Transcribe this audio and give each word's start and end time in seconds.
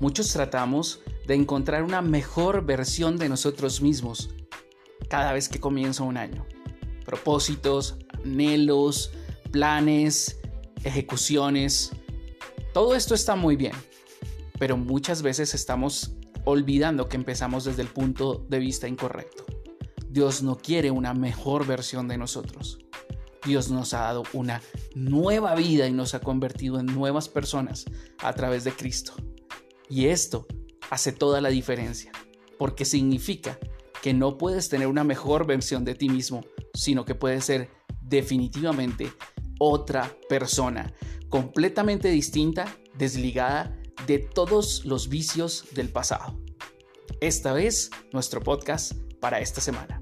Muchos 0.00 0.32
tratamos 0.32 1.00
de 1.26 1.34
encontrar 1.34 1.82
una 1.82 2.02
mejor 2.02 2.64
versión 2.64 3.16
de 3.16 3.28
nosotros 3.28 3.82
mismos 3.82 4.30
cada 5.08 5.32
vez 5.32 5.48
que 5.48 5.58
comienza 5.58 6.04
un 6.04 6.16
año. 6.16 6.46
Propósitos, 7.04 7.96
anhelos, 8.24 9.10
planes, 9.50 10.38
ejecuciones. 10.84 11.90
Todo 12.72 12.94
esto 12.94 13.14
está 13.14 13.34
muy 13.34 13.56
bien, 13.56 13.72
pero 14.58 14.76
muchas 14.76 15.22
veces 15.22 15.52
estamos 15.54 16.12
olvidando 16.44 17.08
que 17.08 17.16
empezamos 17.16 17.64
desde 17.64 17.82
el 17.82 17.88
punto 17.88 18.46
de 18.48 18.58
vista 18.60 18.86
incorrecto. 18.86 19.44
Dios 20.08 20.42
no 20.42 20.56
quiere 20.56 20.92
una 20.92 21.12
mejor 21.12 21.66
versión 21.66 22.06
de 22.06 22.18
nosotros. 22.18 22.78
Dios 23.44 23.70
nos 23.70 23.94
ha 23.94 24.00
dado 24.00 24.22
una 24.32 24.62
nueva 24.94 25.54
vida 25.54 25.86
y 25.86 25.92
nos 25.92 26.14
ha 26.14 26.20
convertido 26.20 26.78
en 26.78 26.86
nuevas 26.86 27.28
personas 27.28 27.84
a 28.18 28.32
través 28.32 28.64
de 28.64 28.72
Cristo. 28.72 29.14
Y 29.88 30.06
esto 30.06 30.46
hace 30.90 31.12
toda 31.12 31.40
la 31.40 31.48
diferencia, 31.48 32.12
porque 32.58 32.84
significa 32.84 33.58
que 34.02 34.14
no 34.14 34.38
puedes 34.38 34.68
tener 34.68 34.86
una 34.86 35.04
mejor 35.04 35.46
versión 35.46 35.84
de 35.84 35.94
ti 35.94 36.08
mismo, 36.08 36.44
sino 36.74 37.04
que 37.04 37.14
puedes 37.14 37.44
ser 37.44 37.70
definitivamente 38.02 39.12
otra 39.58 40.16
persona, 40.28 40.92
completamente 41.28 42.08
distinta, 42.08 42.76
desligada 42.94 43.76
de 44.06 44.18
todos 44.18 44.84
los 44.84 45.08
vicios 45.08 45.66
del 45.74 45.88
pasado. 45.88 46.38
Esta 47.20 47.52
vez 47.52 47.90
nuestro 48.12 48.40
podcast 48.40 48.92
para 49.20 49.40
esta 49.40 49.60
semana. 49.60 50.00